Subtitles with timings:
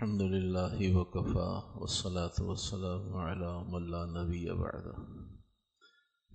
[0.00, 4.88] الحمد لله وكفى والصلاة والسلام على من لا نبي بعد۔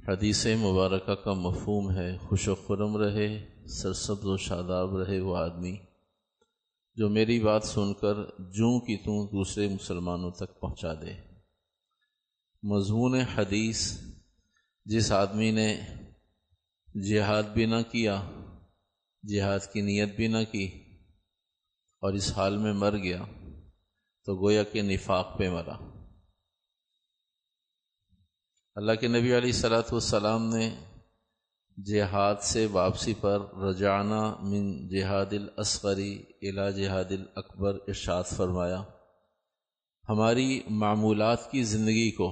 [0.08, 5.78] حدیث مبارکہ کا مفہوم ہے، خوش و خرم رہے، سرسبز و شاداب رہے وہ آدمی۔
[6.96, 11.14] جو میری بات سن کر جوں کی توں دوسرے مسلمانوں تک پہنچا دے۔
[12.64, 13.98] مضمون حدیث،
[14.86, 15.82] جس آدمی نے
[17.10, 18.30] جہاد بھی نہ کیا،
[19.24, 20.68] جہاد کی نیت بھی نہ کی
[22.02, 23.24] اور اس حال میں مر گیا۔
[24.26, 25.76] تو گویا کہ نفاق پہ مرا۔
[28.76, 30.70] اللہ کے نبی علیہ صلاۃ والسلام نے
[31.86, 38.84] جہاد سے واپسی پر رجانہ من جہاد الاصغری الا جہاد الاکبر ارشاد فرمایا،
[40.10, 42.30] ہماری معمولات کی زندگی کو،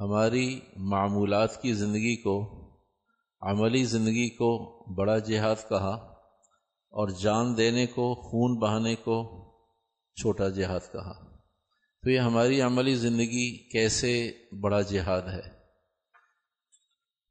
[0.00, 2.38] ہماری معمولات کی زندگی کو،
[3.40, 4.50] عملی زندگی کو
[4.94, 5.94] بڑا جہاد کہا
[6.90, 9.47] اور جان دینے کو، خون بہانے کو
[10.20, 11.12] چھوٹا جہاد کہا۔
[12.02, 15.58] تو یہ ہماری عملی زندگی کیسے بڑا جہاد ہے؟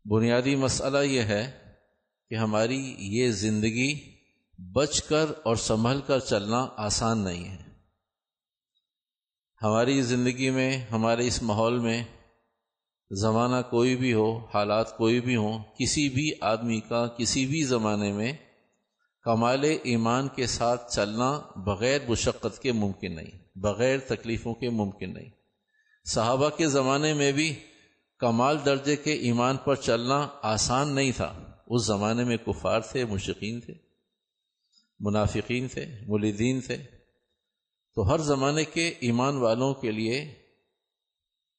[0.06, 1.74] بنیادی مسئلہ یہ ہے
[2.30, 4.18] کہ ہماری یہ زندگی
[4.74, 7.64] بچ کر اور سنبھل کر چلنا آسان نہیں ہے۔
[9.62, 12.04] ہماری زندگی میں، ہمارے اس ماحول میں
[13.12, 18.12] زمانہ کوئی بھی ہو، حالات کوئی بھی ہوں، کسی بھی آدمی کا کسی بھی زمانے
[18.12, 18.34] میں
[19.28, 25.30] کمال ایمان کے ساتھ چلنا بغیر مشقت کے ممکن نہیں، بغیر تکلیفوں کے ممکن نہیں۔
[26.06, 27.56] صحابہ کے زمانے میں بھی
[28.20, 33.62] کمال درجے کے ایمان پر چلنا آسان نہیں تھا۔ اس زمانے میں کفار تھے، مشقین
[33.62, 33.74] تھے،
[35.00, 36.78] منافقین تھے ملدین تھے۔
[37.96, 40.34] تو ہر زمانے کے ایمان والوں کے لیے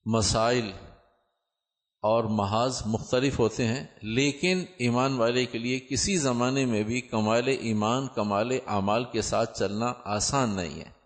[0.05, 0.73] مسائل
[2.01, 7.49] اور محاذ مختلف ہوتے ہیں، لیکن ایمان والے کے لیے کسی زمانے میں بھی کمال
[7.61, 10.99] ایمان، کمال اعمال کے ساتھ چلنا آسان نہیں ہے۔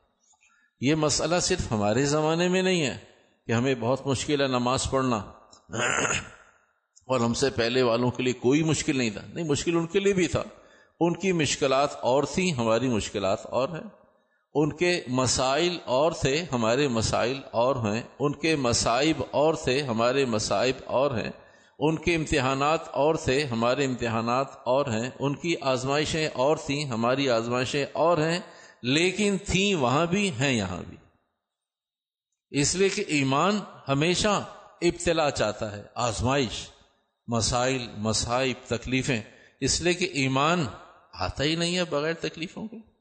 [0.80, 2.98] یہ مسئلہ صرف ہمارے زمانے میں نہیں ہے
[3.46, 5.16] کہ ہمیں بہت مشکل ہے نماز پڑھنا۔
[7.06, 10.00] اور ہم سے پہلے والوں کے لیے کوئی مشکل نہیں تھا، نہیں مشکل ان کے
[10.00, 10.42] لیے بھی تھا۔
[11.00, 14.01] ان کی مشکلات اور تھیں، ہماری مشکلات اور ہیں۔
[14.54, 20.24] ان کے مسائل اور تھے ہمارے مسائل اور ہیں، ان کے مصائب اور تھے ہمارے
[20.24, 21.30] مصائب اور ہیں،
[21.78, 27.30] ان کے امتحانات اور تھے ہمارے امتحانات اور ہیں، ان کی آزمائشیں اور تھیں، ہماری
[27.30, 28.40] آزمائشیں اور ہیں،
[28.82, 30.96] لیکن تھیں وہاں بھی ہیں یہاں بھی۔
[32.50, 34.44] اس لیے کہ ایمان ہمیشہ
[34.80, 36.68] ابتلا چاہتا ہے، آزمائش،
[37.26, 39.20] مسائل، مصائب، تکلیفیں۔
[39.60, 40.66] اس لیے کہ ایمان
[41.12, 42.91] آتا ہی نہیں ہے بغیر تکلیفوں کے۔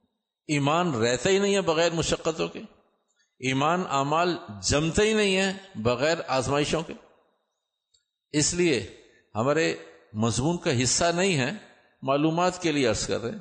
[0.52, 2.60] ایمان رہتا ہی نہیں ہے بغیر مشقتوں کے۔
[3.40, 6.94] ایمان اعمال جمتا ہی نہیں ہے بغیر آزمائشوں کے۔
[8.32, 8.88] اس لیے
[9.36, 9.76] ہمارے
[10.14, 11.52] مضمون کا حصہ نہیں ہے،
[12.02, 13.32] معلومات کے لیے عرض کر رہے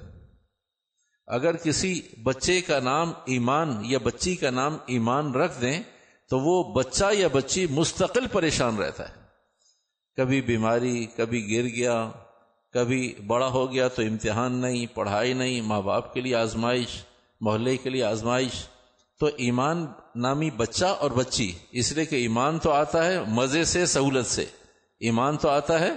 [1.26, 5.82] اگر کسی بچے کا نام ایمان یا بچی کا نام ایمان رکھ دیں،
[6.31, 9.15] تو وہ بچہ یا بچی مستقل پریشان رہتا ہے۔
[10.16, 12.10] کبھی بیماری، کبھی گر گیا
[12.72, 17.04] کبھی بڑا ہو گیا تو امتحان نہیں، پڑھائی نہیں، ماں باپ کے لیے آزمائش،
[17.41, 18.69] محلے کے لیے آزمائش۔
[19.19, 23.86] تو ایمان نامی بچہ اور بچی، اس لیے کہ ایمان تو آتا ہے مزے سے،
[23.86, 24.47] سہولت سے۔
[25.00, 25.91] ایمان تو آتا ہے۔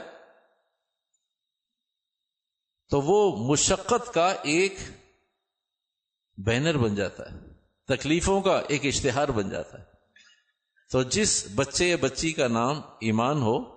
[2.89, 4.75] تو وہ مشقت کا ایک
[6.37, 7.37] بینر بن جاتا ہے،
[7.87, 9.83] تکلیفوں کا ایک اشتہار بن جاتا ہے۔
[10.91, 13.72] تو جس بچے یا بچی کا نام ایمان ہو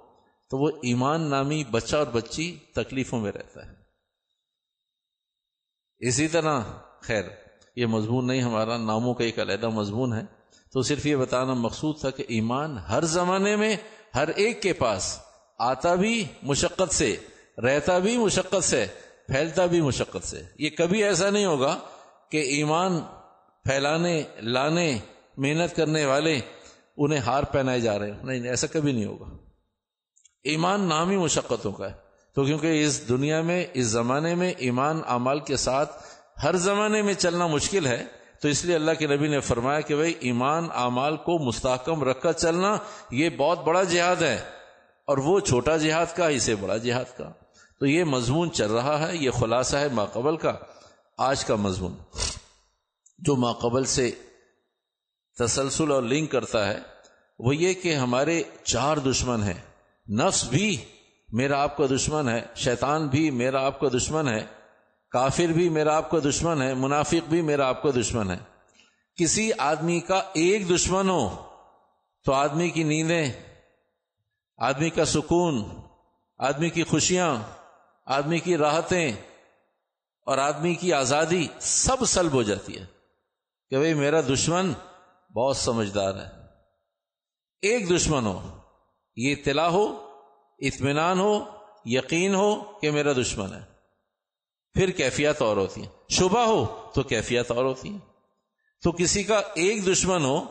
[0.50, 3.74] تو وہ ایمان نامی بچہ اور بچی تکلیفوں میں رہتا ہے۔
[5.98, 6.60] اسی طرح،
[7.02, 7.24] خیر،
[7.76, 10.24] یہ مضمون نہیں، ہمارا ناموں کا ایک علیحدہ مضمون ہے۔
[10.72, 13.76] تو صرف یہ بتانا مقصود تھا کہ ایمان ہر زمانے میں
[14.14, 15.18] ہر ایک کے پاس
[15.58, 17.16] آتا بھی مشقت سے،
[17.64, 18.86] رہتا بھی مشقت سے،
[19.26, 21.78] پھیلتا بھی مشقت سے۔ یہ کبھی ایسا نہیں ہوگا
[22.30, 23.00] کہ ایمان
[23.64, 24.98] پھیلانے، لانے،
[25.36, 26.40] محنت کرنے والے
[26.96, 29.45] انہیں ہار پہنائے جا رہے ہیں نہیں، ایسا کبھی نہیں ہوگا۔
[30.46, 31.94] ایمان نامی مشقتوں کا ہے۔
[32.34, 36.02] تو کیونکہ اس دنیا میں، اس زمانے میں ایمان اعمال کے ساتھ
[36.42, 38.04] ہر زمانے میں چلنا مشکل ہے،
[38.43, 42.22] تو اس لیے اللہ کے نبی نے فرمایا کہ بھائی، ایمان اعمال کو مستحکم رکھ
[42.22, 42.76] کر چلنا
[43.10, 44.37] یہ بہت بڑا جہاد ہے۔
[45.06, 47.31] اور وہ چھوٹا جہاد کا، اسے بڑا جہاد کا۔
[47.81, 50.52] تو یہ مضمون چل رہا ہے، یہ خلاصہ ہے ماقبل کا۔
[51.19, 51.94] آج کا مضمون،
[53.19, 54.10] جو ماقبل سے
[55.38, 56.78] تسلسل اور لنک کرتا ہے،
[57.38, 59.65] وہ یہ کہ ہمارے چار دشمن ہیں۔
[60.08, 60.85] نفس بھی
[61.32, 64.47] میرا آپ کا دشمن ہے، شیطان بھی میرا آپ کا دشمن ہے،
[65.11, 68.38] کافر بھی میرا آپ کا دشمن ہے، منافق بھی میرا آپ کا دشمن ہے۔
[69.17, 71.44] کسی آدمی کا ایک دشمن ہو
[72.25, 73.32] تو آدمی کی نیندیں،
[74.56, 75.64] آدمی کا سکون،
[76.38, 77.37] آدمی کی خوشیاں،
[78.05, 79.12] آدمی کی راحتیں
[80.26, 82.85] اور آدمی کی آزادی سب سلب ہو جاتی ہے
[83.70, 84.73] کہ بھئی میرا دشمن
[85.35, 86.29] بہت سمجھدار ہے۔
[87.62, 88.59] ایک دشمن ہو
[89.16, 90.10] یہ اطلاع ہو،
[90.58, 91.44] اطمینان ہو،
[91.84, 93.60] یقین ہو کہ میرا دشمن ہے۔
[94.74, 97.98] پھر کیفیت اور ہوتی ہیں۔ شبہ ہو تو کیفیت اور ہوتی ہیں۔
[98.82, 100.46] تو کسی کا ایک دشمن ہو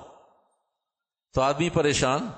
[1.33, 2.29] تو آدمی پریشان۔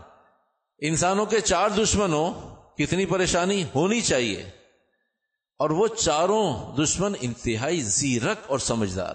[0.77, 4.43] انسانوں کے چار دشمن ہو کتنی پریشانی ہونی چاہیے۔
[5.59, 9.13] اور وہ چاروں دشمن انتہائی زیرک اور سمجھدار۔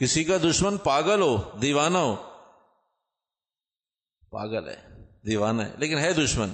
[0.00, 2.16] کسی کا دشمن پاگل ہو، دیوانہ ہو،
[4.30, 4.87] پاگل ہے۔
[5.26, 6.48] دیوانہ ہے۔ لیکن ہے دشمن۔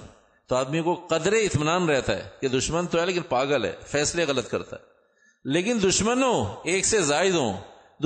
[0.47, 4.25] تو آدمی کو قدر اطمینان رہتا ہے کہ دشمن تو ہے لیکن پاگل ہے، فیصلے
[4.29, 4.83] غلط کرتا ہے۔
[5.45, 7.53] لیکن دشمن ہو ایک سے زائد ہو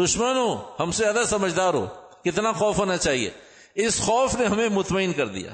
[0.04, 1.86] دشمن ہو ہم سے زیادہ سمجھدار ہو
[2.24, 3.30] کتنا خوف ہونا چاہیے۔
[3.74, 5.50] اس خوف نے ہمیں مطمئن کر دیا۔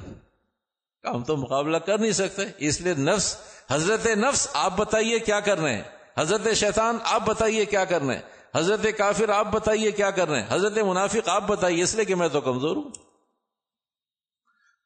[1.10, 3.36] ہم تو مقابلہ کر نہیں سکتے۔ اس لیے نفس،
[3.70, 5.82] حضرت نفس، آپ بتائیے کیا کر رہے ہیں؟
[6.18, 8.22] حضرت شیطان، آپ بتائیے کیا کر رہے ہیں؟
[8.54, 12.14] حضرت کافر، آپ بتائیے کیا کر رہے ہیں؟ حضرت منافق، آپ بتائیے، اس لیے کہ
[12.14, 13.13] میں تو کمزور ہوں۔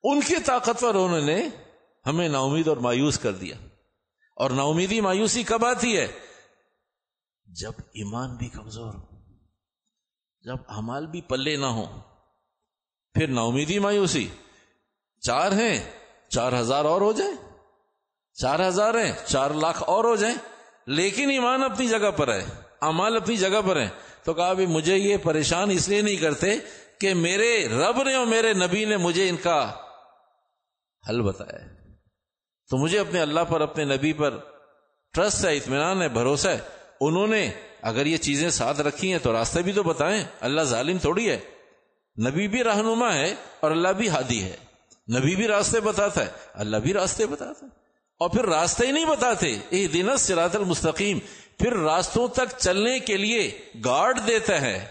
[0.03, 1.49] ان کی طاقتور انہوں نے
[2.07, 3.57] ہمیں نا امید اور مایوس کر دیا۔
[4.37, 6.07] اور نا امیدی مایوسی کب آتی ہے؟
[7.45, 9.17] جب ایمان بھی کمزور ہو،
[10.41, 12.01] جب امال بھی پلے نہ ہو
[13.15, 14.29] پھر نا امیدی مایوسی۔
[15.21, 15.91] چار ہیں،
[16.29, 17.35] چار ہزار اور ہو جائیں۔
[18.35, 20.35] چار ہزار ہیں، چار لاکھ اور ہو جائیں۔
[20.87, 22.47] لیکن ایمان اپنی جگہ پر ہے
[22.81, 23.89] امال اپنی جگہ پر ہے
[24.25, 26.57] تو کہا بھی مجھے یہ پریشان اس لیے نہیں کرتے
[27.01, 29.88] کہ میرے رب نے اور میرے نبی نے مجھے ان کا
[31.09, 31.67] حل بتایا
[32.71, 34.39] تو مجھے اپنے اللہ پر، اپنے نبی پر
[35.13, 36.59] ٹرسٹ ہے، اطمینان ہے، بھروسہ ہے۔
[37.01, 37.51] انہوں نے
[37.83, 41.39] اگر یہ چیزیں ساتھ رکھی ہیں تو راستہ بھی تو بتائیں۔ اللہ ظالم تھوڑی ہے۔
[42.29, 44.57] نبی بھی رہنما ہے اور اللہ بھی ہادی ہے۔
[45.19, 47.71] نبی بھی راستے بتاتا ہے، اللہ بھی راستے بتاتا ہے۔
[48.19, 51.19] اور پھر راستے ہی نہیں بتاتے۔ اے دن سرات المستقیم۔
[51.59, 54.87] پھر راستوں تک چلنے کے لیے گارڈ دیتا ہے،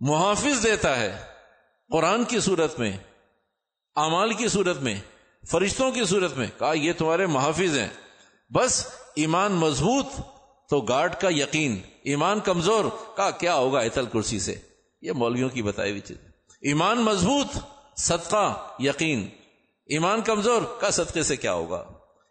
[0.00, 1.16] محافظ دیتا ہے۔
[1.92, 2.96] قرآن کی صورت میں
[3.94, 5.00] امال کی صورت میں،
[5.50, 7.88] فرشتوں کی صورت میں کہا، یہ تمہارے محافظ ہیں۔
[8.54, 10.06] بس ایمان مضبوط
[10.70, 12.84] تو گارڈ کا یقین، ایمان کمزور،
[13.16, 14.54] کہا، کیا ہوگا ایتل کرسی سے؟
[15.02, 16.16] یہ مولویوں کی بتائی ہوئی چیز
[16.60, 17.58] ایمان مضبوط،
[17.96, 19.28] صدقہ، یقین۔
[19.86, 21.84] ایمان کمزور کا صدقے سے کیا ہوگا؟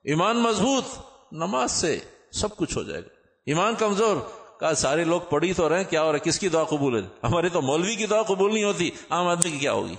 [0.03, 0.85] ایمان مضبوط،
[1.31, 1.99] نماز سے
[2.31, 3.07] سب کچھ ہو جائے گا۔
[3.45, 4.17] ایمان کمزور
[4.59, 7.07] کا سارے لوگ پڑھی تو رہے، کیا ہو رہا ہے؟ کس کی دعا قبول ہے؟
[7.23, 9.95] ہمارے تو مولوی کی دعا قبول نہیں ہوتی، عام آدمی کی کیا ہوگی؟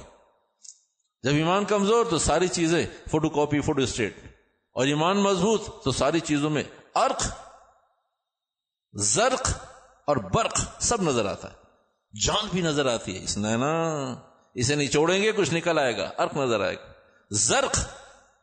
[1.25, 4.17] جب ایمان کمزور تو ساری چیزیں فوٹو کاپی، فوٹو اسٹیٹ۔
[4.73, 6.63] اور ایمان مضبوط تو ساری چیزوں میں
[6.95, 7.27] ارق
[8.93, 9.51] زرق
[10.07, 11.55] اور برق سب نظر آتا ہے۔
[12.27, 13.95] جان بھی نظر آتی ہے۔ اس نے نا
[14.55, 16.93] اسے نہیں چھوڑیں گے، کچھ نکل آئے گا۔ ارق نظر آئے گا۔
[17.31, 17.79] زرق،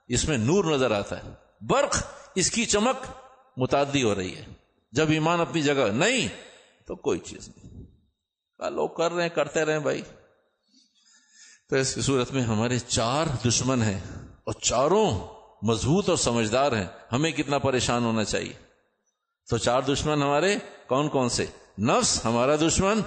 [0.07, 1.29] اس میں نور نظر آتا ہے۔
[1.61, 1.97] برق،
[2.35, 3.05] اس کی چمک
[3.57, 4.45] متعدی ہو رہی ہے۔
[4.91, 6.27] جب ایمان اپنی جگہ نہیں
[6.87, 7.83] تو کوئی چیز نہیں۔
[8.69, 10.01] لوگ کر رہے ہیں، کرتے رہے بھائی۔
[11.71, 13.99] تو اس کی صورت میں ہمارے چار دشمن ہیں
[14.43, 15.27] اور چاروں
[15.61, 18.53] مضبوط اور سمجھدار ہیں۔ ہمیں کتنا پریشان ہونا چاہیے؟
[19.49, 20.55] تو چار دشمن ہمارے
[20.87, 21.45] کون کون سے؟
[21.79, 23.01] نفس ہمارا دشمن،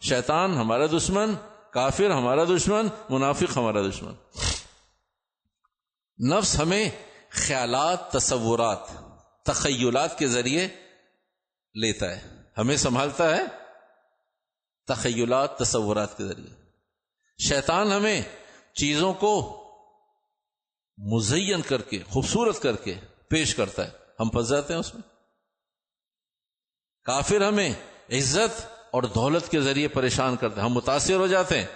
[0.00, 1.34] شیطان ہمارا دشمن،
[1.70, 4.12] کافر ہمارا دشمن، منافق ہمارا دشمن۔
[6.28, 6.90] نفس ہمیں
[7.30, 8.78] خیالات، تصورات،
[9.44, 10.68] تخیلات کے ذریعے
[11.74, 12.28] لیتا ہے۔
[12.58, 13.42] ہمیں سنبھالتا ہے
[14.86, 16.59] تخیلات، تصورات کے ذریعے۔
[17.48, 18.22] شیطان ہمیں
[18.72, 19.56] چیزوں کو
[20.98, 22.94] مزین کر کے، خوبصورت کر کے
[23.28, 25.02] پیش کرتا ہے۔ ہم پھنس جاتے ہیں اس میں۔
[27.04, 27.72] کافر ہمیں
[28.12, 31.66] عزت اور دولت کے ذریعے پریشان کرتے ہیں ہم متاثر ہو جاتے ہیں۔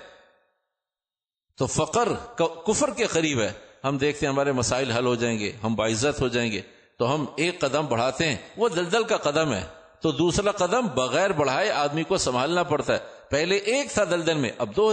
[1.57, 3.53] تو فقر کفر کے قریب ہے۔
[3.85, 6.61] ہم دیکھتے ہیں ہمارے مسائل حل ہو جائیں گے، ہم باعزت ہو جائیں گے۔
[6.99, 9.67] تو ہم ایک قدم بڑھاتے ہیں۔ وہ دلدل کا قدم ہے۔
[10.01, 12.99] تو دوسرا قدم بغیر بڑھائے آدمی کو سنبھالنا پڑتا ہے۔
[13.31, 14.93] پہلے ایک تھا دلدل میں، اب دو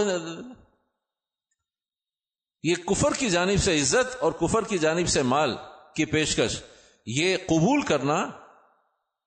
[2.62, 5.56] یہ کفر کی جانب سے عزت اور کفر کی جانب سے مال
[5.94, 6.62] کی پیشکش،
[7.06, 8.26] یہ قبول کرنا،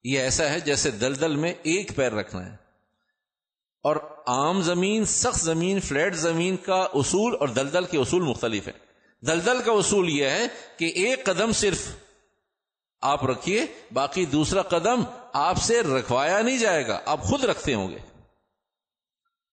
[0.04, 2.56] یہ ایسا ہے جیسے دلدل میں ایک پیر رکھنا ہے۔
[3.84, 3.96] اور
[4.28, 8.80] عام زمین، سخت زمین، فلیٹ زمین کا اصول اور دلدل کے اصول مختلف ہیں۔
[9.26, 11.88] دلدل کا اصول یہ ہے کہ ایک قدم صرف
[13.02, 17.90] آپ رکھیے، باقی دوسرا قدم آپ سے رکھوایا نہیں جائے گا، آپ خود رکھتے ہوں
[17.92, 17.98] گے۔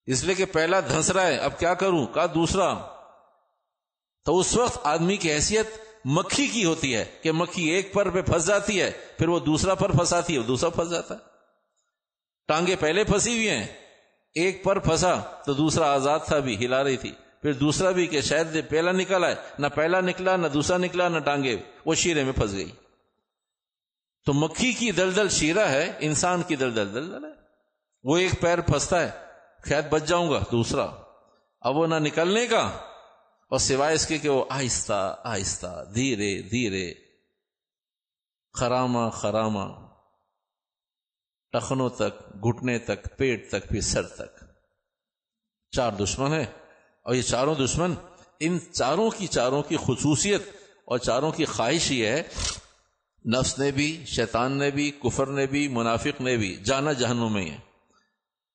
[0.06, 3.01] اس لیے کہ پہلا دھنس رہا ہے، اب کیا کروں؟ کا دوسرا۔
[4.24, 5.66] تو اس وقت آدمی کی حیثیت
[6.04, 9.74] مکھی کی ہوتی ہے کہ مکھی ایک پر پہ پھنس جاتی ہے، پھر وہ دوسرا
[9.74, 11.20] پر پھنساتی ہے دوسرا پھنس جاتا ہے۔
[12.48, 13.66] ٹانگیں پہلے پھنسی ہوئی ہیں،
[14.34, 17.12] ایک پر پھنسا تو دوسرا آزاد تھا بھی، ہلا رہی تھی۔
[17.42, 21.18] پھر دوسرا بھی کہ شاید پہلا نکلا ہے نہ پہلا نکلا، نہ دوسرا نکلا، نہ
[21.18, 22.70] ٹانگے وہ شیرے میں پھنس گئی۔
[24.26, 27.30] تو مکھی کی دلدل شیرہ ہے، انسان کی دلدل دلدل ہے۔
[28.02, 29.10] وہ ایک پیر پھنستا ہے،
[29.62, 30.86] خیر بچ جاؤں گا، دوسرا۔
[31.60, 32.70] اب وہ نہ نکلنے کا
[33.52, 36.94] اور سوائے اس کے کہ وہ آہستہ آہستہ، دھیرے دھیرے
[38.52, 39.66] خراما خراما
[41.52, 44.44] ٹخنوں تک، گھٹنے تک، پیٹ تک، پھر سر تک۔
[45.70, 46.44] چار دشمن ہے
[47.02, 47.94] اور یہ چاروں دشمن،
[48.40, 50.42] ان چاروں کی چاروں کی خصوصیت
[50.84, 52.22] اور چاروں کی خواہش یہ ہے،
[53.38, 57.50] نفس نے بھی، شیطان نے بھی، کفر نے بھی، منافق نے بھی، جانا جہنم میں
[57.50, 57.58] ہے۔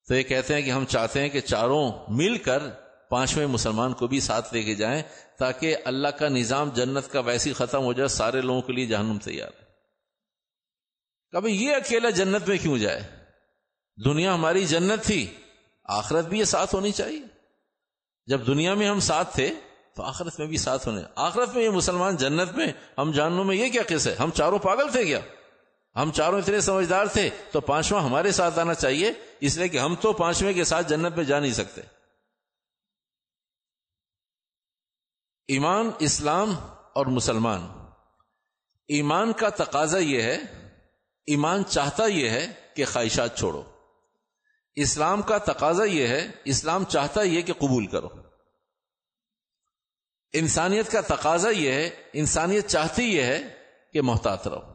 [0.07, 2.63] تو یہ کہتے ہیں کہ ہم چاہتے ہیں کہ چاروں مل کر
[3.09, 5.03] پانچویں مسلمان کو بھی ساتھ لے کے جائیں
[5.37, 9.17] تاکہ اللہ کا نظام جنت کا ویسی ختم ہو جائے، سارے لوگوں کے لیے جہنم
[9.17, 9.67] تیار ہے۔
[11.31, 13.01] کبھی یہ اکیلا جنت میں کیوں جائے؟
[14.05, 15.33] دنیا ہماری جنت تھی،
[15.83, 17.21] آخرت بھی یہ ساتھ ہونی چاہیے۔
[18.25, 19.53] جب دنیا میں ہم ساتھ تھے،
[19.95, 23.55] تو آخرت میں بھی ساتھ ہونے۔ آخرت میں یہ مسلمان جنت میں، ہم جانوں میں
[23.55, 25.19] یہ کیا قص ہے؟ ہم چاروں پاگل تھے کیا؟
[25.95, 29.95] ہم چاروں اتنے سمجھدار تھے، تو پانچواں ہمارے ساتھ آنا چاہیے، اس لیے کہ ہم
[29.95, 31.81] تو پانچویں کے ساتھ جنت میں جا نہیں سکتے۔
[35.47, 36.55] ایمان اسلام
[36.93, 37.67] اور مسلمان۔
[38.87, 40.35] ایمان کا تقاضا یہ ہے،
[41.25, 43.63] ایمان چاہتا یہ ہے کہ خواہشات چھوڑو۔
[44.75, 48.07] اسلام کا تقاضا یہ ہے، اسلام چاہتا یہ کہ قبول کرو۔
[50.33, 53.41] انسانیت کا تقاضا یہ ہے، انسانیت چاہتی یہ ہے
[53.93, 54.73] کہ محتاط رہو۔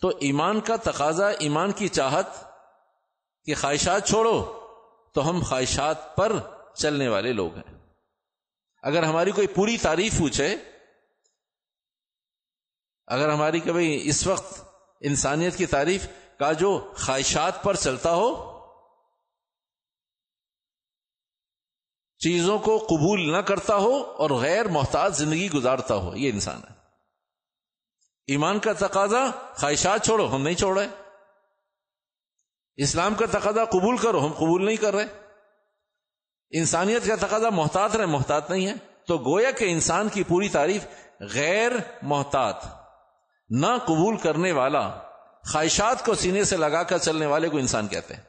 [0.00, 2.26] تو ایمان کا تقاضا، ایمان کی چاہت
[3.44, 4.66] کہ خواہشات چھوڑو،
[5.14, 6.32] تو ہم خواہشات پر
[6.74, 7.83] چلنے والے لوگ ہیں۔
[8.84, 10.56] اگر ہماری کوئی پوری تعریف پوچھے،
[13.06, 14.60] اگر ہماری کبھی اس وقت
[15.00, 16.06] انسانیت کی تعریف
[16.38, 18.58] کا جو خواہشات پر چلتا ہو،
[22.18, 26.74] چیزوں کو قبول نہ کرتا ہو اور غیر محتاط زندگی گزارتا ہو، یہ انسان ہے۔
[28.26, 30.88] ایمان کا تقاضا، خواہشات چھوڑو، ہم نہیں چھوڑ رہے۔
[32.76, 35.23] اسلام کا تقاضا قبول کرو، ہم قبول نہیں کر رہے۔
[36.58, 38.74] انسانیت کا تقاضا محتاط رہے، محتاط نہیں ہے۔
[39.06, 40.86] تو گویا کہ انسان کی پوری تعریف
[41.20, 42.64] غیر محتاط،
[43.50, 44.88] نہ قبول کرنے والا،
[45.52, 48.22] خواہشات کو سینے سے لگا کر چلنے والے کو انسان کہتے ہیں۔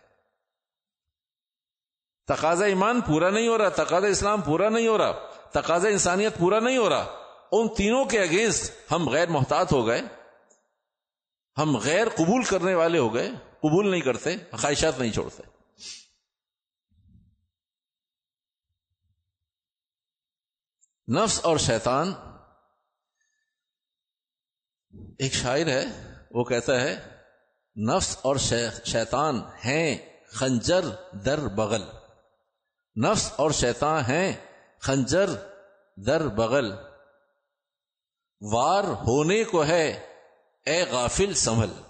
[2.28, 5.12] تقاضا ایمان پورا نہیں ہو رہا، تقاضا اسلام پورا نہیں ہو رہا،
[5.52, 7.06] تقاضا انسانیت پورا نہیں ہو رہا،
[7.52, 10.02] ان تینوں کے اگینسٹ ہم غیر محتاط ہو گئے،
[11.58, 13.30] ہم غیر قبول کرنے والے ہو گئے،
[13.60, 15.55] قبول نہیں کرتے، خواہشات نہیں چھوڑتے۔
[21.14, 22.14] نفس اور شیطان
[25.20, 25.86] ایک شاعر ہے،
[26.32, 27.22] وہ کہتا ہے،
[27.90, 28.36] نفس اور
[28.86, 30.86] شیطان ہیں خنجر
[31.26, 31.84] در بغل۔
[33.06, 34.34] نفس اور شیطان ہیں
[34.80, 35.30] خنجر
[36.06, 36.72] در بغل۔
[38.42, 39.88] وار ہونے کو ہے
[40.66, 41.82] اے غافل سنبھل۔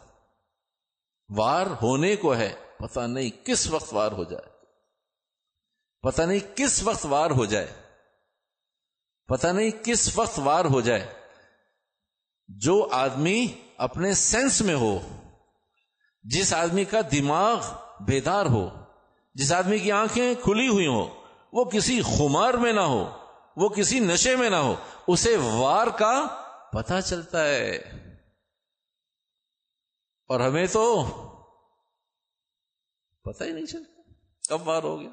[1.30, 4.50] وار ہونے کو ہے، پتہ نہیں کس وقت وار ہو جائے۔
[6.02, 7.85] پتہ نہیں کس وقت وار ہو جائے۔
[9.28, 11.14] پتہ نہیں کس وقت وار ہو جائے۔
[12.48, 15.00] جو آدمی اپنے سینس میں ہو،
[16.24, 17.66] جس آدمی کا دماغ
[18.00, 18.70] بیدار ہو،
[19.34, 21.08] جس آدمی کی آنکھیں کھلی ہوئی ہوں،
[21.54, 24.76] وہ کسی خمار میں نہ ہو، وہ کسی نشے میں نہ ہو،
[25.08, 26.26] اسے وار کا
[26.72, 27.76] پتا چلتا ہے۔
[30.28, 31.06] اور ہمیں تو
[33.24, 34.02] پتہ ہی نہیں چلتا۔
[34.50, 35.10] کب وار ہو گیا؟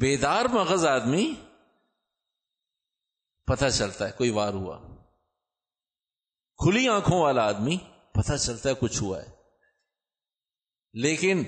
[0.00, 1.34] بیدار مغز آدمی
[3.46, 4.78] پتہ چلتا ہے، کوئی وار ہوا۔
[6.56, 7.76] کھلی آنکھوں والا آدمی
[8.12, 9.26] پتہ چلتا ہے کچھ ہوا ہے۔
[10.92, 11.44] لیکن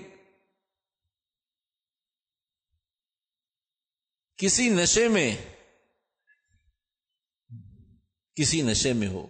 [4.36, 5.36] کسی نشے میں،
[8.34, 9.26] کسی نشے میں ہو،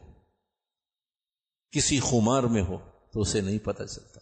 [1.70, 4.20] کسی خمار میں ہو تو اسے نہیں پتہ چلتا۔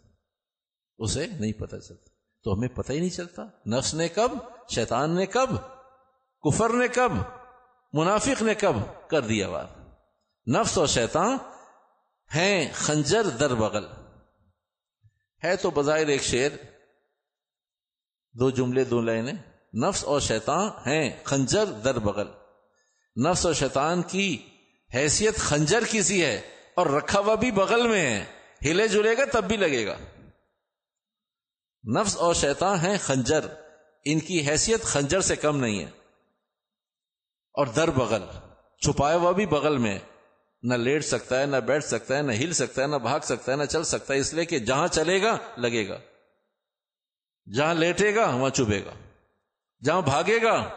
[0.98, 2.10] اسے نہیں پتہ چلتا۔
[2.42, 4.30] تو ہمیں پتہ ہی نہیں چلتا۔ نفس نے کب،
[4.70, 5.48] شیطان نے کب،
[6.42, 7.10] کفر نے کب
[7.96, 8.76] منافق نے کب
[9.08, 9.66] کر دیا وار
[10.48, 11.36] نفس اور شیطان
[12.34, 13.84] ہیں خنجر در بغل۔
[15.44, 16.50] ہے تو بظاہر ایک شیر
[18.32, 19.32] دو جملے، دو لائنیں۔
[19.74, 22.26] نفس اور شیطان ہیں خنجر در بغل۔
[23.30, 24.48] نفس اور شیطان کی
[24.94, 26.40] حیثیت خنجر کسی ہے
[26.74, 28.24] اور رکھا ہوا بھی بغل میں ہے۔
[28.64, 29.96] ہلے جلے گا تب بھی لگے گا۔
[32.00, 33.46] نفس اور شیطان ہیں خنجر۔
[34.04, 36.03] ان کی حیثیت خنجر سے کم نہیں ہے۔
[37.54, 38.22] اور در بغل
[38.78, 39.98] چھپایا ہوا بھی بغل میں۔
[40.62, 43.52] نہ لیٹ سکتا ہے، نہ بیٹھ سکتا ہے، نہ ہل سکتا ہے، نہ بھاگ سکتا
[43.52, 45.98] ہے، نہ چل سکتا ہے، اس لیے کہ جہاں چلے گا، لگے گا۔
[47.56, 48.90] جہاں لیٹے گا، وہاں چبھے گا۔
[49.84, 50.70] جہاں بھاگے گا،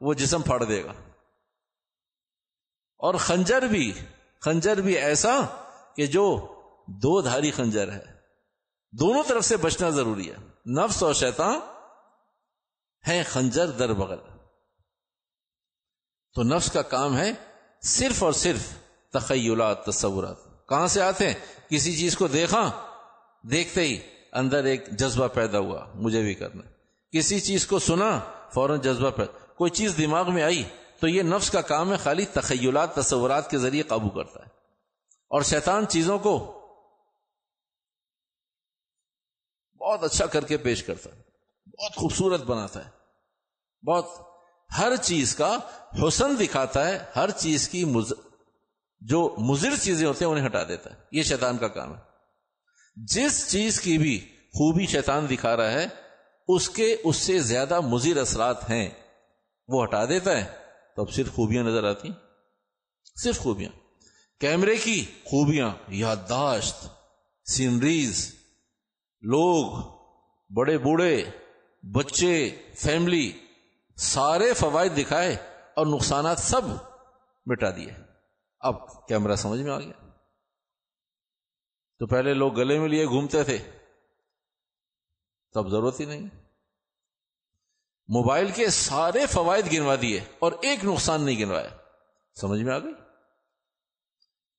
[0.00, 0.92] وہ جسم پھاڑ دے گا۔
[2.98, 3.92] اور خنجر بھی
[4.40, 5.40] خنجر بھی ایسا
[5.96, 6.48] کہ جو
[6.86, 8.04] دو دھاری خنجر ہے۔
[8.92, 10.36] دونوں طرف سے بچنا ضروری ہے۔
[10.70, 11.60] نفس اور شیطان
[13.08, 14.31] ہے خنجر در بغل۔
[16.34, 17.32] تو نفس کا کام ہے
[17.82, 18.60] صرف اور صرف
[19.12, 20.36] تخیلات، تصورات۔
[20.68, 21.34] کہاں سے آتے ہیں؟
[21.70, 22.86] کسی چیز کو دیکھا،
[23.50, 24.00] دیکھتے ہی
[24.32, 26.62] اندر ایک جذبہ پیدا ہوا، مجھے بھی کرنا۔
[27.12, 28.20] کسی چیز کو سنا،
[28.54, 30.64] فوراً جذبہ پیدا کوئی چیز دماغ میں آئی
[31.00, 34.48] تو یہ نفس کا کام ہے خالی تخیلات، تصورات کے ذریعے قابو کرتا ہے۔
[35.28, 36.58] اور شیطان چیزوں کو
[39.80, 41.22] بہت اچھا کر کے پیش کرتا ہے۔
[41.66, 42.90] بہت خوبصورت بناتا ہے۔
[43.86, 44.31] بہت
[44.78, 45.58] ہر چیز کا
[46.08, 48.12] حسن دکھاتا ہے، ہر چیز کی مز...
[49.00, 52.00] جو مضر چیزیں ہوتے ہیں انہیں ہٹا دیتا ہے۔ یہ شیطان کا کام ہے۔
[52.96, 55.86] جس چیز کی بھی خوبی شیطان دکھا رہا ہے،
[56.48, 58.90] اس کے، اس سے زیادہ مضر اثرات ہیں۔
[59.68, 60.56] وہ ہٹا دیتا ہے،
[60.96, 62.16] تو اب صرف خوبیاں نظر آتی ہیں۔
[63.22, 63.70] صرف خوبیاں۔
[64.40, 66.86] کیمرے کی خوبیاں، یادداشت،
[67.50, 68.34] سینریز،
[69.20, 69.72] لوگ،
[70.54, 71.24] بڑے بوڑھے،
[71.82, 73.32] بچے، فیملی
[74.02, 75.36] سارے فوائد دکھائے
[75.76, 76.62] اور نقصانات سب
[77.46, 77.92] مٹا دیے۔
[78.60, 80.10] اب کیمرہ سمجھ میں آ گیا۔
[81.98, 83.58] تو پہلے لوگ گلے میں لیے گھومتے تھے۔
[85.52, 86.28] تب ضرورت ہی نہیں۔
[88.08, 91.70] موبائل کے سارے فوائد گنوا دیے اور ایک نقصان نہیں گنوایا۔
[92.40, 92.94] سمجھ میں آ گئی؟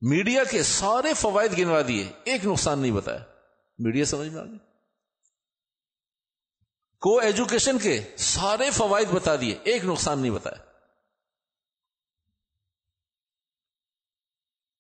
[0.02, 3.24] میڈیا کے سارے فوائد گنوا دیے، ایک نقصان نہیں بتایا۔
[3.78, 4.73] میڈیا سمجھ میں آ گئی؟
[7.04, 10.64] کو ایجوکیشن کے سارے فوائد بتا دیے، ایک نقصان نہیں بتایا۔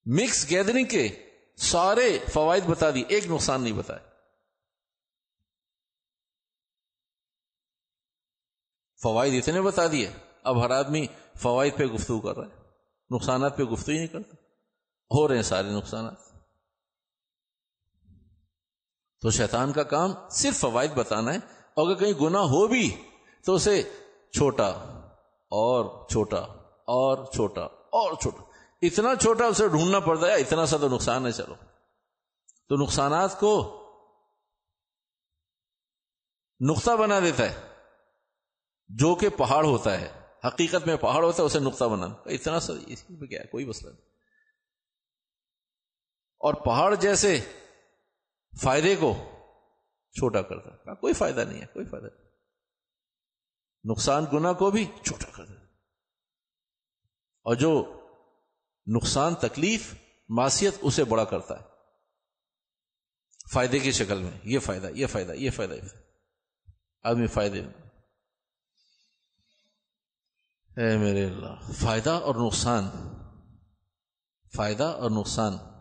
[0.06, 4.10] مکس گیدرنگ کے سارے فوائد بتا دیے، ایک نقصان نہیں بتایا۔
[9.04, 10.14] فوائد اتنے بتا دیے،
[10.44, 11.08] اب ہر آدمی
[11.42, 12.62] فوائد پہ گفتگو کر رہا ہے،
[13.16, 14.36] نقصانات پہ گفتگو ہی نہیں کرتا۔
[15.12, 16.18] ہو رہے ہیں سارے نقصانات۔
[19.22, 23.04] تو شیطان کا کام صرف فوائد بتانا ہے اگر کہیں گنا ہو بھی
[23.46, 23.84] تو اسے
[24.34, 24.68] چھوٹا
[25.50, 26.38] اور چھوٹا
[26.88, 28.44] اور چھوٹا اور چھوٹا
[28.82, 31.56] اتنا چھوٹا اسے ڈھونڈنا پڑتا ہے اتنا سا تو نقصان ہے، چلو۔
[32.70, 33.80] تو نقصانات کو
[36.70, 37.68] نقطہ بنا دیتا ہے۔
[38.88, 42.74] جو کہ پہاڑ ہوتا ہے، حقیقت میں پہاڑ ہوتا ہے، اسے نقطہ بنا۔ اتنا سا
[43.26, 44.02] کیا ہے؟ کوئی مسئلہ نہیں۔
[46.40, 47.40] اور پہاڑ جیسے
[48.62, 49.16] فائدے کو
[50.14, 52.32] چھوٹا کرتا کوئی فائدہ نہیں ہے، کوئی فائدہ نہیں۔
[53.92, 55.62] نقصان گنا کو بھی چھوٹا کر دیتا
[57.42, 58.00] اور جو
[58.96, 59.94] نقصان، تکلیف،
[60.30, 61.66] معصیت، اسے بڑا کرتا ہے۔
[63.54, 65.82] فائدے کی شکل میں، یہ فائدہ یہ فائدہ یہ فائدہ، یہ
[67.04, 67.74] آدمی فائدے۔ میں
[70.78, 72.84] اے میرے اللہ، فائدہ اور نقصان۔
[74.56, 75.73] فائدہ اور نقصان۔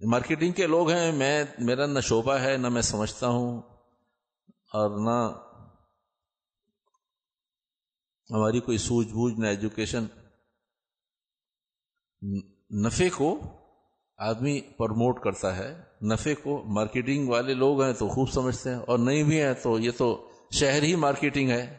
[0.00, 3.58] مارکیٹنگ کے لوگ ہیں، میں، میرا نہ شعبہ ہے، نہ میں سمجھتا ہوں
[4.72, 5.16] اور نہ
[8.30, 10.04] ہماری کوئی سوجھ بوجھ، نہ ایجوکیشن
[12.82, 13.38] نفے کو
[14.18, 18.98] آدمی پروموٹ کرتا ہے نفے کو مارکیٹنگ والے لوگ ہیں تو خوب سمجھتے ہیں اور
[18.98, 21.78] نہیں بھی ہیں تو یہ تو شہر ہی مارکیٹنگ ہے،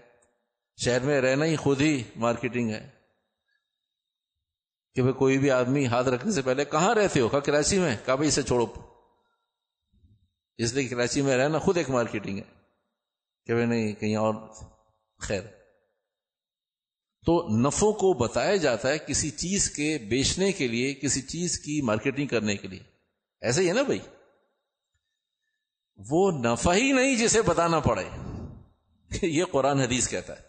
[0.86, 2.94] شہر میں رہنا ہی خود ہی مارکیٹنگ ہے۔
[4.95, 7.97] کہ بھائی کوئی بھی آدمی ہاتھ رکھنے سے پہلے کہاں رہتے ہو؟ کہا کراچی میں۔
[8.05, 8.65] کہا بھائی اسے چھوڑو۔
[10.58, 12.43] اس لیے کراچی میں رہنا خود ایک مارکیٹنگ ہے
[13.45, 14.34] کہ بھائی نہیں، کہیں اور۔
[15.19, 15.41] خیر۔
[17.25, 21.81] تو نفوں کو بتایا جاتا ہے کسی چیز کے بیچنے کے لیے، کسی چیز کی
[21.81, 22.84] مارکیٹنگ کرنے کے لیے۔
[23.41, 23.99] ایسا ہی ہے نا بھائی؟
[26.10, 28.05] وہ نفع ہی نہیں جسے بتانا پڑے۔
[29.21, 30.41] یہ قرآن حدیث کہتا ہے۔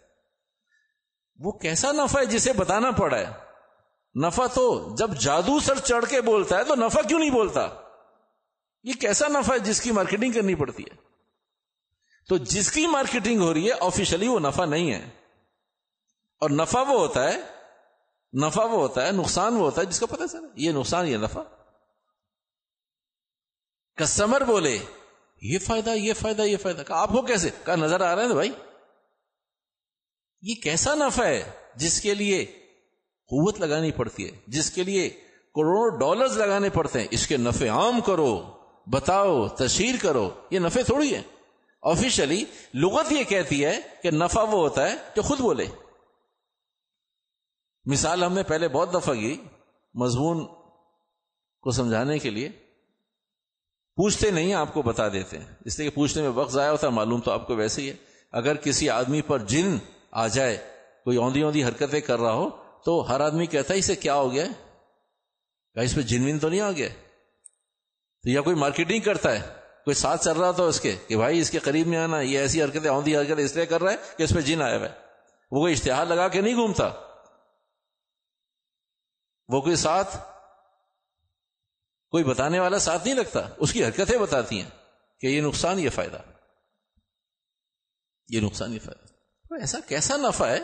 [1.39, 3.46] وہ کیسا نفع ہے جسے بتانا پڑا ہے؟
[4.25, 7.69] نفع تو جب جادو سر چڑھ کے بولتا ہے تو نفع کیوں نہیں بولتا؟
[8.83, 10.97] یہ کیسا نفع ہے جس کی مارکیٹنگ کرنی پڑتی ہے؟
[12.29, 15.11] تو جس کی مارکیٹنگ ہو رہی ہے آفیشلی وہ نفع نہیں ہے۔
[16.41, 17.37] اور نفع وہ ہوتا ہے،
[18.47, 21.17] نفع وہ ہوتا ہے، نقصان وہ ہوتا ہے، جس کا پتہ سر، یہ نقصان، یہ
[21.17, 21.41] نفع۔
[23.97, 24.79] کسٹمر بولے،
[25.43, 28.33] یہ فائدہ یہ فائدہ یہ فائدہ۔ کہ آپ کو کیسے؟ کہا، نظر آ رہے ہیں
[28.33, 28.53] بھائی،
[30.43, 32.66] یہ کیسا نفع ہے جس کے لیے
[33.29, 35.11] قوت لگانی پڑتی ہے، جس کے لیے
[35.55, 38.51] کروڑوں ڈالرز لگانے پڑتے ہیں۔ اس کے نفع عام کرو،
[38.87, 41.23] بتاؤ، تشہیر کرو، یہ نفع تھوڑی ہے۔
[41.83, 45.67] آفیشلی لغت یہ کہتی ہے کہ نفع وہ ہوتا ہے جو خود بولے۔
[47.85, 49.43] مثال ہم نے پہلے بہت دفعہ کی،
[49.95, 50.47] مضمون
[51.61, 52.49] کو سمجھانے کے لیے۔
[53.97, 56.87] پوچھتے نہیں، آپ کو بتا دیتے ہیں۔ اس لیے کہ پوچھنے میں وقت ضائع ہوتا
[56.87, 57.97] ہے، معلوم تو آپ کو ویسے ہی ہے۔
[58.33, 59.79] اگر کسی آدمی پر جن
[60.11, 60.69] آ جائے،
[61.05, 64.33] کوئی اوندی اوندی حرکتیں کر رہا ہو تو ہر آدمی کہتا ہے، اسے کیا ہو
[64.33, 64.45] گیا؟
[65.83, 66.89] اس پہ جنوین تو نہیں آ گیا۔
[68.23, 71.41] تو یا کوئی مارکیٹنگ کرتا ہے، کوئی ساتھ چل رہا تھا اس کے، کہ بھائی،
[71.41, 73.97] اس کے قریب میں آنا، یہ ایسی حرکتیں آندھی حرکت اس لیے کر رہا ہے
[74.17, 74.95] کہ اس پہ جن آیا ہوا ہے۔
[75.51, 76.89] وہ کوئی اشتہار لگا کے نہیں گھومتا۔
[79.49, 80.17] وہ کوئی ساتھ،
[82.11, 84.71] کوئی بتانے والا ساتھ نہیں لگتا اس کی حرکتیں بتاتی ہیں
[85.21, 86.19] کہ یہ نقصان، یہ فائدہ۔
[88.29, 89.07] یہ نقصان، یہ فائدہ۔
[89.61, 90.61] ایسا کیسا نفع ہے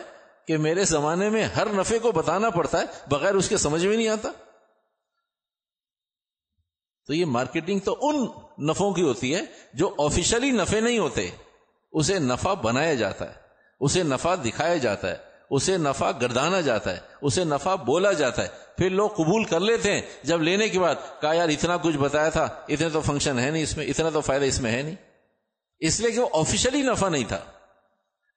[0.47, 3.97] کہ میرے زمانے میں ہر نفے کو بتانا پڑتا ہے، بغیر اس کے سمجھ میں
[3.97, 4.29] نہیں آتا۔
[7.07, 8.27] تو یہ مارکیٹنگ تو ان
[8.69, 9.41] نفوں کی ہوتی ہے
[9.73, 11.29] جو آفیشلی نفے نہیں ہوتے،
[11.91, 13.39] اسے نفع بنایا جاتا ہے،
[13.79, 15.17] اسے نفع دکھایا جاتا ہے،
[15.49, 19.91] اسے نفع گردانا جاتا ہے، اسے نفع بولا جاتا ہے۔ پھر لوگ قبول کر لیتے
[19.91, 23.51] ہیں جب لینے کے بعد کہا یار اتنا کچھ بتایا تھا، اتنے تو فنکشن ہے
[23.51, 24.95] نہیں اس میں، اتنا تو فائدہ اس میں ہے نہیں۔
[25.79, 27.39] اس لیے کہ وہ آفیشلی نفع نہیں تھا۔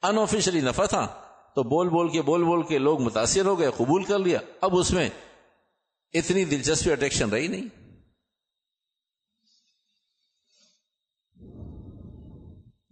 [0.02, 1.25] ان آفیشلی نفع تھا۔
[1.56, 4.76] تو بول بول کے بول بول کے لوگ متاثر ہو گئے، قبول کر لیا۔ اب
[4.76, 5.10] اس میں
[6.12, 7.68] اتنی دلچسپی اٹریکشن رہی نہیں۔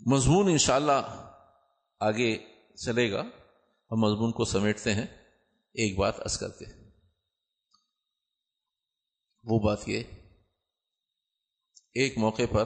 [0.06, 1.26] مضمون انشاءاللہ
[2.00, 2.38] آگے
[2.76, 3.20] چلے گا۔
[3.90, 5.06] ہم مضمون کو سمیٹتے ہیں۔
[5.72, 6.64] ایک بات اس کر کے
[9.42, 10.02] وہ بات یہ،
[11.92, 12.64] ایک موقع پر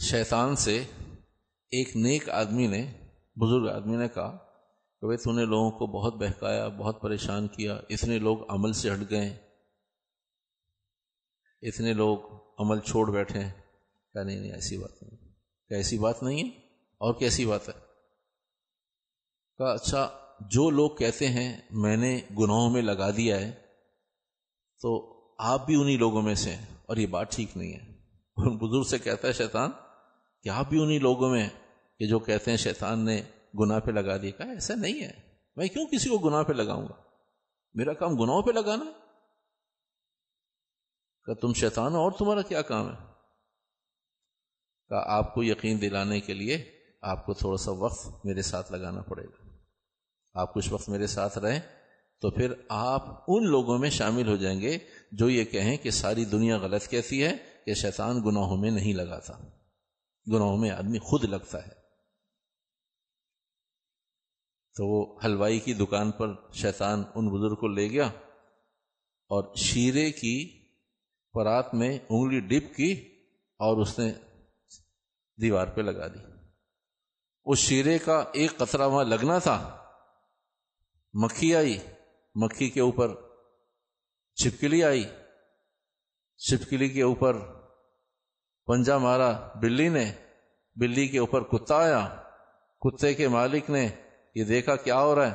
[0.00, 0.84] شیطان سے
[1.70, 3.07] ایک نیک آدمی نے
[3.38, 4.36] بزرگ آدمی نے کہا
[5.02, 8.92] کہ بھائی تو نے لوگوں کو بہت بہکایا، بہت پریشان کیا، اتنے لوگ عمل سے
[8.92, 9.28] ہٹ گئے،
[11.62, 12.18] اتنے لوگ
[12.58, 13.40] عمل چھوڑ بیٹھے
[14.14, 15.16] کیا نہیں نہیں، ایسی بات نہیں۔
[15.70, 16.48] کیا ایسی بات نہیں ہے،
[17.00, 17.74] اور کیسی بات ہے؟
[19.58, 20.08] کہا اچھا
[20.50, 23.50] جو لوگ کہتے ہیں، میں نے گناہوں میں لگا دیا ہے،
[24.80, 24.90] تو
[25.38, 26.54] آپ بھی انہی لوگوں میں سے
[26.86, 27.86] اور یہ بات ٹھیک نہیں ہے۔
[28.58, 29.70] بزرگ سے کہتا ہے، شیطان،
[30.44, 31.48] کہ آپ بھی انہی لوگوں میں
[31.98, 33.22] کہ جو کہتے ہیں شیطان نے
[33.60, 35.12] گناہ پہ لگا دیا کہا ایسا نہیں ہے۔
[35.56, 36.94] میں کیوں کسی کو گناہ پہ لگاؤں گا؟
[37.74, 38.84] میرا کام گناہوں پہ لگانا
[41.24, 42.96] کہ تم شیطان ہو اور تمہارا کیا کام ہے؟
[44.88, 49.02] کہ آپ کو یقین دلانے کے لیے آپ کو تھوڑا سا وقت میرے ساتھ لگانا
[49.02, 49.48] پڑے گا۔
[50.34, 51.60] آپ کچھ وقت میرے ساتھ رہیں
[52.20, 54.78] تو پھر آپ ان لوگوں میں شامل ہو جائیں گے
[55.12, 59.32] جو یہ کہیں کہ ساری دنیا غلط کہتی ہے کہ شیطان گناہوں میں نہیں لگاتا۔
[60.32, 61.77] گناہوں میں آدمی خود لگتا ہے۔
[64.78, 68.06] تو وہ حلوائی کی دکان پر شیطان ان بزرگ کو لے گیا
[69.28, 70.66] اور شیرے کی
[71.32, 72.92] پرات میں انگلی ڈپ کی
[73.58, 74.12] اور اس نے
[75.40, 76.18] دیوار پہ لگا دی۔
[77.44, 79.86] اس شیرے کا ایک قطرہ وہاں لگنا تھا۔
[81.12, 81.78] مکھی آئی۔
[82.34, 83.14] مکھی کے اوپر
[84.34, 85.04] چھپکلی آئی۔
[86.36, 87.36] چھپکلی کے اوپر
[88.66, 90.12] پنجا مارا بلی نے۔
[90.76, 92.22] بلی کے اوپر کتا آیا۔
[92.80, 93.88] کتے کے مالک نے
[94.34, 95.32] یہ دیکھا کیا ہو رہا ہے؟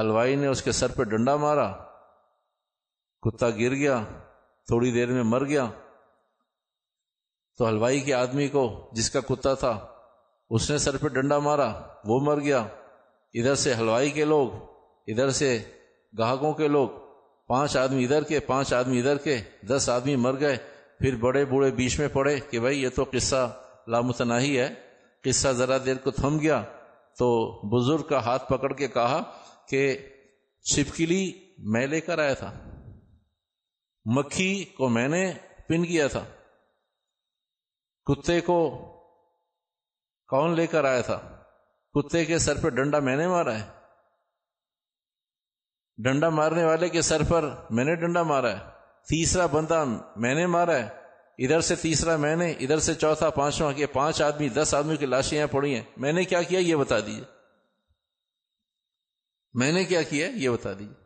[0.00, 1.72] ہلوائی نے اس کے سر پہ ڈنڈا مارا،
[3.22, 4.02] کتا گر گیا،
[4.66, 5.66] تھوڑی دیر میں مر گیا۔
[7.58, 9.88] تو ہلوائی کے آدمی کو جس کا کتا تھا،
[10.50, 12.58] اس نے سر پہ ڈنڈا مارا، وہ مر گیا۔
[13.34, 14.48] ادھر سے ہلوائی کے لوگ،
[15.06, 15.62] ادھر سے
[16.18, 16.88] گاہکوں کے لوگ،
[17.46, 20.56] پانچ آدمی ادھر کے، پانچ آدمی ادھر کے، دس آدمی مر گئے۔
[20.98, 24.74] پھر بڑے بوڑھے بیچ میں پڑے کہ بھائی، یہ تو قصہ لامتناہی ہے۔
[25.24, 26.62] قصہ ذرا دیر کو تھم گیا۔
[27.18, 29.22] تو بزرگ کا ہاتھ پکڑ کے کہا
[29.68, 30.08] کہ
[30.60, 32.52] چھپکلی میں لے کر آیا تھا۔
[34.04, 35.32] مکھی کو میں نے
[35.68, 36.24] پن کیا تھا۔
[38.04, 38.70] کتے کو
[40.28, 41.42] کون لے کر آیا تھا؟
[41.94, 43.70] کتے کے سر پہ ڈنڈا میں نے مارا ہے۔
[45.96, 48.70] ڈنڈا مارنے والے کے سر پر میں نے ڈنڈا مارا ہے۔
[49.08, 49.84] تیسرا بندہ
[50.16, 51.05] میں نے مارا ہے۔
[51.38, 55.06] ادھر سے تیسرا میں نے، ادھر سے چوتھا، پانچواں کیا پانچ آدمی، دس آدمی کی
[55.06, 57.24] لاشیں یہاں پڑی ہیں۔ میں نے کیا کیا؟ یہ بتا دیجیے
[59.52, 61.04] میں نے کیا کیا؟ یہ بتا دیجیے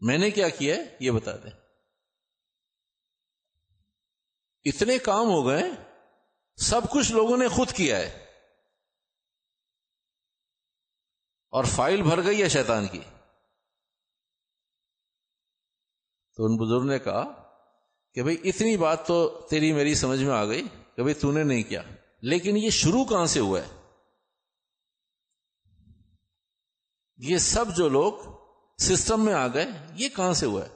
[0.00, 1.50] میں نے کیا کیا؟ یہ بتا دیں۔
[4.64, 5.62] اتنے کام ہو گئے،
[6.56, 8.24] سب کچھ لوگوں نے خود کیا ہے۔
[11.48, 13.00] اور فائل بھر گئی ہے شیطان کی۔
[16.36, 17.43] تو ان بزرگ نے کہا
[18.14, 20.62] کہ بھئی اتنی بات تو تیری میری سمجھ میں آ گئی
[20.96, 21.82] کہ بھئی تو نے نہیں کیا۔
[22.22, 23.90] لیکن یہ شروع کہاں سے ہوا ہے؟
[27.16, 28.12] یہ سب جو لوگ
[28.78, 30.74] سسٹم میں آ گئے، یہ کہاں سے ہوا ہے؟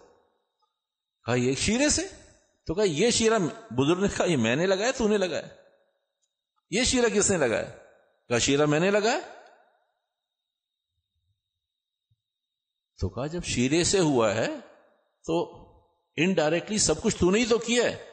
[1.25, 2.09] کہا یہ شیرے سے؟
[2.67, 3.39] تو کہا یہ شیرہ
[3.71, 5.49] بزرگ نے کہا، یہ میں نے لگایا، تو نے لگایا۔
[6.71, 7.71] یہ شیرہ کس نے لگایا؟
[8.29, 9.21] کہا شیرہ میں نے لگایا۔
[13.01, 14.49] تو کہا جب شیرے سے ہوا ہے،
[15.25, 15.68] تو
[16.25, 18.05] انڈائریکٹلی سب کچھ تو نہیں تو کیا ہے۔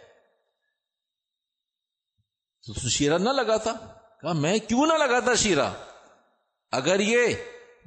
[2.66, 3.72] تو شیرا نہ لگاتا۔
[4.22, 5.74] کہا، میں کیوں نہ لگاتا شیرا
[6.72, 7.36] اگر یہ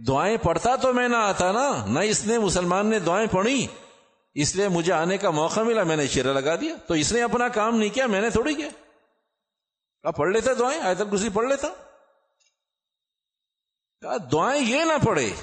[0.09, 3.67] دعائیں پڑھتا تو میں نہ آتا نا، نہ اس نے مسلمان نے دعائیں پڑھی۔
[4.35, 7.23] اس لیے مجھے آنے کا موقع ملا، میں نے شیرا لگا دیا۔ تو اس نے
[7.23, 8.69] اپنا کام نہیں کیا، میں نے تھوڑی کیا۔
[10.03, 11.69] کہا، پڑھ لیتا دعائیں آئے تک کسی پڑھ لیتا۔
[14.01, 15.35] کہا، دعائیں یہ نہ پڑھے۔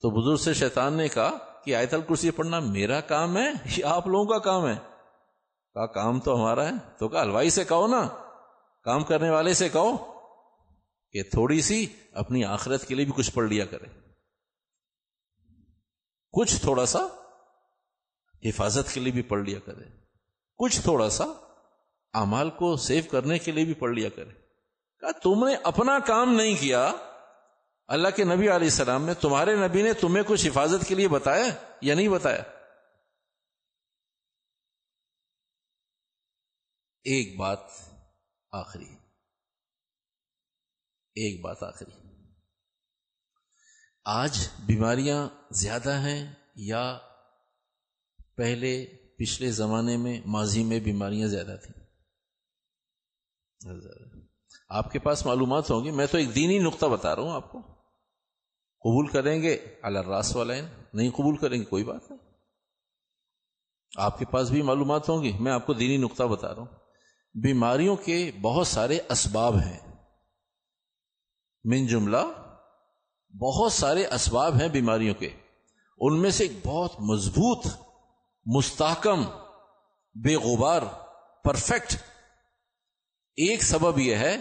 [0.00, 4.06] تو بزرگ سے شیطان نے کہا کہ آیت الکرسی پڑھنا میرا کام ہے یا آپ
[4.06, 4.74] لوگوں کا کام ہے؟
[5.74, 8.08] کہا، کام تو ہمارا ہے۔ تو کہا ہلوائی سے کہو نا۔
[8.82, 9.96] کام کرنے والے سے کہو
[11.12, 13.86] کہ تھوڑی سی اپنی آخرت کے لیے بھی کچھ پڑھ لیا کرے۔
[16.32, 16.98] کچھ تھوڑا سا
[18.44, 19.84] حفاظت کے لیے بھی پڑھ لیا کرے۔
[20.58, 21.24] کچھ تھوڑا سا
[22.12, 24.30] امال کو سیو کرنے کے لیے بھی پڑھ لیا کرے۔
[25.00, 26.92] کہا، تم نے اپنا کام نہیں کیا۔
[27.88, 31.44] اللہ کے نبی علیہ السلام نے تمہارے نبی نے تمہیں کچھ حفاظت کے لیے بتایا
[31.80, 32.42] یا نہیں بتایا؟
[37.04, 37.58] ایک بات
[38.52, 38.94] آخری
[41.14, 41.92] ایک بات آخری
[44.04, 46.98] آج بیماریاں زیادہ ہیں یا
[48.36, 48.86] پہلے
[49.18, 51.84] پچھلے زمانے میں ماضی میں بیماریاں زیادہ تھیں؟
[54.68, 57.52] آپ کے پاس معلومات ہوں گی، میں تو ایک دینی نقطہ بتا رہا ہوں آپ
[57.52, 57.77] کو۔
[58.80, 62.28] قبول کریں گے؟ اللہ راس والین نہیں قبول کریں گے، کوئی بات نہیں۔
[63.96, 66.68] آپ کے پاس بھی معلومات ہوں گی۔ میں آپ کو دینی نقطہ بتا رہا ہوں۔
[67.34, 69.78] بیماریوں کے بہت سارے اسباب ہیں۔
[71.64, 72.52] من جملہ،
[73.40, 75.30] بہت سارے اسباب ہیں بیماریوں کے۔
[75.98, 77.66] ان میں سے ایک بہت مضبوط،
[78.46, 79.24] مستحکم،
[80.14, 80.82] بے غبار،
[81.44, 81.92] پرفیکٹ،
[83.36, 84.36] ایک سبب یہ ہے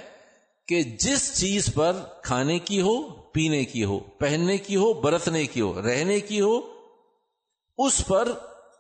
[0.67, 5.62] کہ جس چیز پر کھانے کی ہو، پینے کی ہو، پہننے کی ہو، برتنے کی
[5.62, 6.60] ہو، رہنے کی ہو،
[7.77, 8.32] اس پر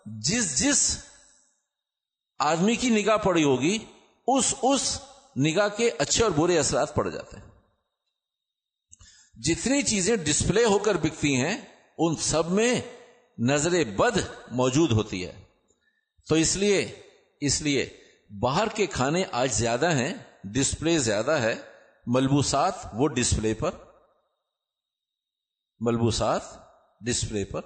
[0.05, 0.97] جس جس
[2.39, 3.77] آدمی کی نگاہ پڑی ہوگی،
[4.27, 5.01] اس اس
[5.37, 7.43] نگاہ کے اچھے اور برے اثرات پڑ جاتے ہیں۔
[9.33, 11.57] جتنی چیزیں ڈسپلے ہو کر بکتی ہیں،
[11.97, 12.81] ان سب میں
[13.37, 14.17] نظر بد
[14.51, 15.31] موجود ہوتی ہے۔
[16.27, 16.91] تو اس لیے
[17.41, 17.89] اس لیے
[18.39, 21.55] باہر کے کھانے آج زیادہ ہیں ڈسپلے زیادہ ہے۔
[22.09, 23.71] ملبوسات وہ ڈسپلے پر،
[25.79, 26.41] ملبوسات
[27.01, 27.61] ڈسپلے پر،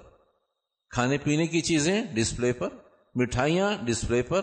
[0.90, 2.68] کھانے پینے کی چیزیں ڈسپلے پر،
[3.14, 4.42] مٹھائیاں ڈسپلے پر،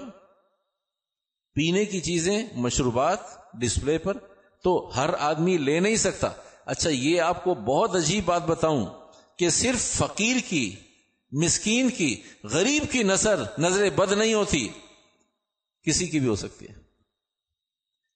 [1.53, 3.19] پینے کی چیزیں مشروبات
[3.53, 4.17] ڈسپلے پر،
[4.63, 6.29] تو ہر آدمی لے نہیں سکتا۔
[6.65, 8.85] اچھا یہ آپ کو بہت عجیب بات بتاؤں
[9.37, 10.75] کہ صرف فقیر کی،
[11.31, 14.69] مسکین کی، غریب کی نظر نظر بد نہیں ہوتی۔
[15.83, 16.73] کسی کی بھی ہو سکتی ہے۔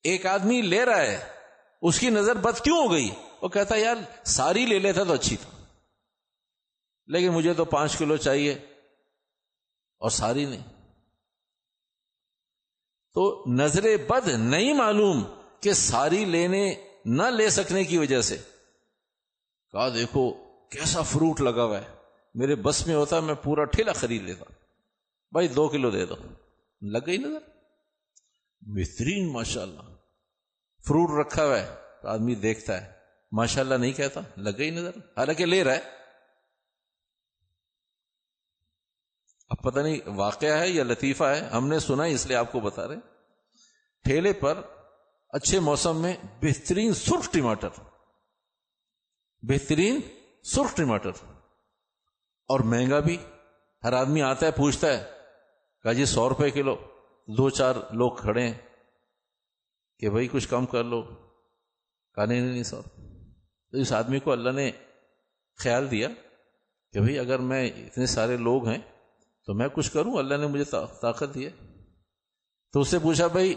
[0.04, 1.43] ایک آدمی لے رہا ہے
[1.84, 3.10] اس کی نظر بد کیوں ہو گئی؟
[3.42, 5.66] وہ کہتا یار، ساری لے لیتا تو اچھی تھا
[7.06, 8.52] لیکن مجھے تو پانچ کلو چاہیے
[10.00, 10.92] اور ساری نہیں۔
[13.14, 15.24] تو نظر بد نہیں معلوم
[15.60, 18.38] کہ ساری لینے نہ لے سکنے کی وجہ سے۔
[19.72, 20.34] کہا، دیکھو،
[20.70, 21.96] کیسا فروٹ لگا ہوا ہے۔
[22.34, 24.46] میرے بس میں ہوتا میں پورا ٹھیلا خرید لیتا۔
[25.32, 26.16] بھائی، دو کلو دے دو۔
[26.82, 27.40] لگ گئی نظر؟
[28.62, 29.93] بہترین ماشاء اللہ
[30.88, 32.94] فروٹ رکھا ہوا ہے، تو آدمی دیکھتا ہے۔
[33.32, 36.04] ماشاء اللہ نہیں کہتا لگ گئی نظر۔ حالانکہ لے رہا ہے۔
[39.50, 42.60] اب پتہ نہیں واقعہ ہے یا لطیفہ ہے، ہم نے سنا، اس لیے آپ کو
[42.60, 42.96] بتا رہے
[44.04, 44.62] ٹھیلے پر
[45.30, 47.70] اچھے موسم میں بہترین سرخ ٹماٹر۔
[49.42, 50.00] بہترین
[50.44, 51.12] سرخ ٹماٹر۔
[52.48, 53.18] اور مہنگا بھی۔
[53.84, 55.04] ہر آدمی آتا ہے، پوچھتا ہے،
[55.84, 56.76] کہا جی سو روپے کلو۔
[57.28, 58.73] دو چار لوگ کھڑے ہیں۔
[60.00, 61.02] کہ بھائی کچھ کم کر لو۔
[62.16, 62.82] کہا نہیں نہیں سو
[63.72, 64.72] تو اس آدمی کو اللہ نے
[65.58, 66.10] خیال دیا
[66.92, 68.82] کہ بھائی اگر میں اتنے سارے لوگ ہیں
[69.46, 70.64] تو میں کچھ کروں۔ اللہ نے مجھے
[71.02, 71.50] طاقت دی
[72.74, 73.56] تو اس سے پوچھا بھائی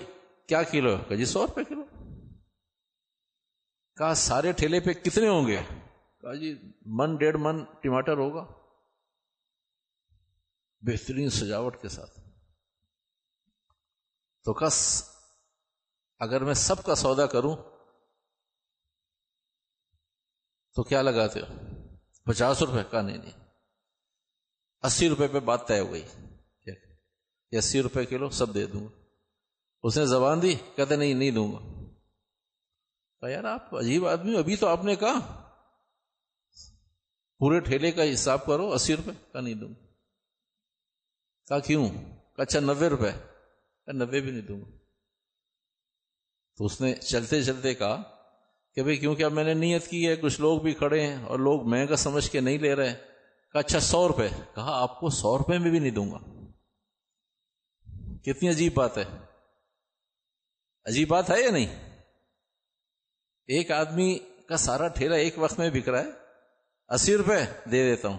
[0.49, 1.85] کیا کلو ہے؟ جی سو روپے کلو۔
[3.97, 5.57] کہا سارے ٹھیلے پہ کتنے ہوں گے؟
[6.21, 8.47] کہا جی من، ڈیڑھ من ٹماٹر ہوگا۔
[10.81, 12.21] بہترین سجاوٹ کے ساتھ۔
[14.45, 15.05] تو کس
[16.19, 17.57] اگر میں سب کا سودا کروں،
[20.75, 21.47] تو کیا لگاتے ہو؟
[22.25, 23.45] پچاس روپے؟ کا نہیں نہیں۔
[24.83, 26.09] اسی روپے پہ بات طے ہو گئی۔
[27.51, 28.91] اسی روپے کلو سب دے دوں گا۔
[29.83, 31.77] اس نے زبان دی، کہتے، نہیں نہیں دوں گا۔
[33.29, 35.43] یار، آپ عجیب آدمی ابھی تو آپ نے کہا،
[37.39, 39.75] پورے ٹھیلے کا حساب کرو، اسی روپے؟ کا نہیں دوں
[41.49, 41.89] کہا، کیوں؟
[42.37, 43.11] اچھا نبے روپے۔
[43.93, 44.76] نبے بھی نہیں دوں گا۔
[46.57, 48.03] تو اس نے چلتے چلتے کہا
[48.75, 51.39] کہ بھائی کیونکہ اب میں نے نیت کی ہے کچھ لوگ بھی کھڑے ہیں اور
[51.39, 52.95] لوگ مہنگا سمجھ کے نہیں لے رہے
[53.53, 56.19] کہا اچھا سو روپے۔ کہا آپ کو سو روپے میں بھی نہیں دوں گا۔
[58.23, 59.05] کتنی عجیب بات ہے۔
[60.85, 62.01] عجیب بات ہے یا نہیں؟
[63.47, 66.11] ایک آدمی کا سارا ٹھیلا ایک وقت میں بک رہا ہے۔
[66.89, 68.19] اسی روپے دے دیتا ہوں۔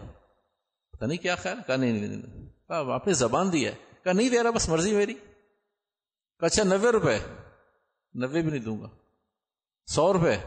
[0.91, 2.49] پتا نہیں کیا خیال۔ کہا نہیں نہیں, نہیں.
[2.69, 6.91] آپ نے زبان دیا ہے۔ کہا نہیں دے رہا بس مرضی میری۔ کہا اچھا نوے
[6.91, 7.17] روپے۔
[8.17, 8.89] نوے بھی نہیں دوں گا۔
[9.85, 10.37] سو روپے۔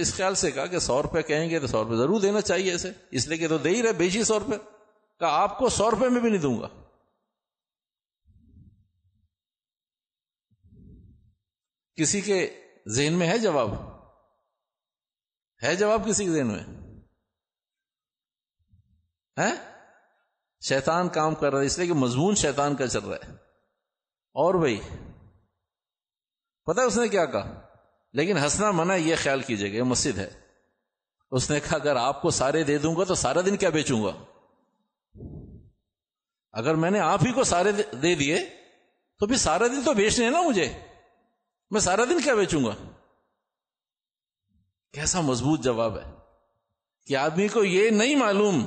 [0.00, 2.72] اس خیال سے کہا کہ سو روپے کہیں گے تو سو روپے ضرور دینا چاہیے
[2.72, 4.56] اسے۔ اس لیے کہ تو دے ہی رہے بیچی سو روپے۔
[5.18, 6.68] کہا آپ کو سو روپے میں بھی نہیں دوں گا۔
[11.94, 13.68] کسی کے ذہن میں ہے جواب؟
[15.62, 16.64] ہے جواب کسی کے ذہن میں؟
[19.38, 19.80] ہے
[20.60, 23.32] شیطان کام کر رہا ہے، اس لیے کہ مضمون شیطان کا چل رہا ہے۔
[24.32, 24.80] اور بھائی
[26.70, 27.60] پتا اس نے کیا کہا؟
[28.12, 30.30] لیکن ہنسنا منع یہ خیال کیجیے گا یہ مسجد ہے۔
[31.30, 34.04] اس نے کہا، اگر آپ کو سارے دے دوں گا تو سارا دن کیا بیچوں
[34.04, 34.12] گا؟
[36.52, 38.38] اگر میں نے آپ ہی کو سارے دے دیے،
[39.18, 40.78] تو پھر سارا دن تو بیچنے ہیں نا مجھے۔
[41.70, 42.74] میں سارا دن کیا بیچوں گا؟
[44.92, 46.10] کیسا مضبوط جواب ہے۔
[47.06, 48.64] کہ آدمی کو یہ نہیں معلوم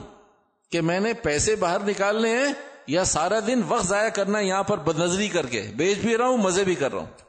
[0.71, 2.53] کہ میں نے پیسے باہر نکالنے ہیں
[2.87, 6.27] یا سارا دن وقت ضائع کرنا یہاں پر بد نظری کر کے۔ بیچ بھی رہا
[6.27, 7.22] ہوں، مزے بھی کر رہا ہوں۔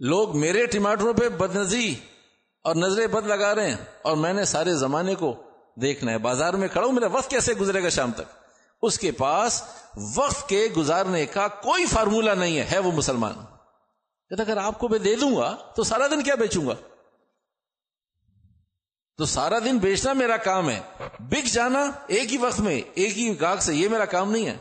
[0.00, 1.56] لوگ میرے ٹماٹروں پہ بد
[2.64, 5.42] اور نظریں بد لگا رہے ہیں اور میں نے سارے زمانے کو
[5.82, 8.46] دیکھنا ہے۔ بازار میں کھڑا ہوں، میرا وقت کیسے گزرے گا شام تک؟
[8.82, 9.62] اس کے پاس
[10.16, 13.34] وقت کے گزارنے کا کوئی فارمولا نہیں ہے ہے وہ مسلمان۔
[14.38, 16.74] اگر آپ کو میں دے دوں گا تو سارا دن کیا بیچوں گا؟
[19.16, 20.80] تو سارا دن بیچنا میرا کام ہے۔
[21.18, 24.56] بک جانا ایک ہی وقت میں، ایک ہی گاہک سے، یہ میرا کام نہیں ہے۔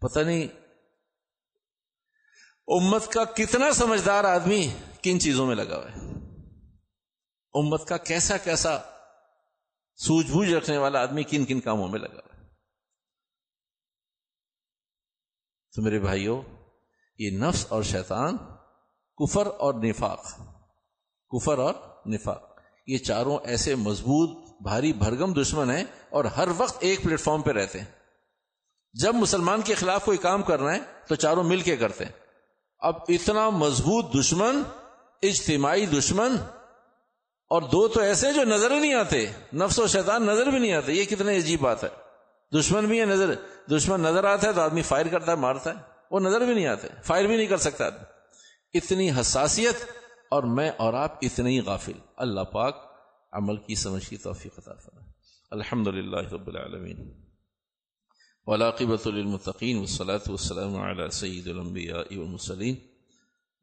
[0.00, 0.48] پتہ نہیں،
[2.66, 5.98] امت کا کتنا سمجھدار آدمی کن چیزوں میں لگا ہوا ہے۔
[7.54, 8.78] امت کا کیسا کیسا
[9.96, 12.42] سوجھ بوجھ رکھنے والا آدمی کن کن کاموں میں لگا ہوا ہے۔
[15.74, 16.42] تو میرے بھائیوں
[17.18, 18.36] یہ نفس اور شیطان
[19.16, 20.24] کفر اور نفاق،
[21.30, 21.74] کفر اور
[22.06, 27.42] نفاق۔ یہ چاروں ایسے مضبوط، بھاری، بھرگم دشمن ہیں اور ہر وقت ایک پلیٹ فارم
[27.42, 28.05] پہ رہتے ہیں۔
[29.00, 30.78] جب مسلمان کے خلاف کوئی کام کرنا ہے
[31.08, 32.12] تو چاروں مل کے کرتے ہیں۔
[32.78, 34.62] اب اتنا مضبوط دشمن،
[35.22, 36.36] اجتماعی دشمن،
[37.50, 40.72] اور دو تو ایسے جو نظر ہی نہیں آتے، نفس و شیطان نظر بھی نہیں
[40.72, 41.88] آتے، یہ کتنے عجیب بات ہے۔
[42.60, 43.34] دشمن بھی ہے، نظر،
[43.70, 45.74] دشمن نظر آتا ہے تو آدمی فائر کرتا ہے، مارتا ہے،
[46.10, 49.74] وہ نظر بھی نہیں آتے، فائر بھی نہیں کر سکتا۔ آدمی اتنی حساسیت،
[50.30, 52.76] اور میں اور آپ اتنے ہی غافل۔ اللہ پاک
[53.32, 55.12] عمل کی سمجھ کی توفیق عطا فرمائے۔
[55.50, 57.25] الحمد للہ رب العالمین۔
[58.46, 62.74] ولاقبۃ للمتقین والصلاة والسلام على سید الانبیاء والمرسلین.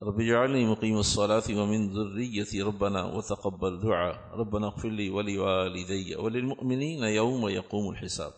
[0.04, 7.48] رب اجعلني مقيم الصلاة ومن ذريتي ربنا وتقبل دعاء ربنا اغفر لي ولوالدي وللمؤمنين يوم
[7.48, 8.32] يقوم الحساب.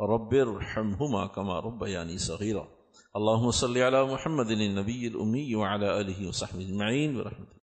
[0.00, 2.68] رب ارحمهما كما ربياني صغيرا
[3.16, 7.56] اللهم صل على محمد النبي الأمي وعلى آله وصحبه اجمعين برحمتك